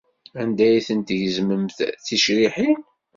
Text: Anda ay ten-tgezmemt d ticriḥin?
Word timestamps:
Anda 0.41 0.63
ay 0.67 0.81
ten-tgezmemt 0.87 1.77
d 1.97 1.99
ticriḥin? 2.05 2.81